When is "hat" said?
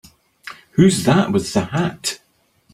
1.65-2.19